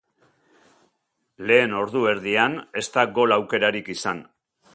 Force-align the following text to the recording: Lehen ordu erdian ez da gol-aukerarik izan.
Lehen 1.51 1.75
ordu 1.81 2.01
erdian 2.15 2.57
ez 2.83 2.87
da 2.97 3.05
gol-aukerarik 3.19 3.95
izan. 3.97 4.27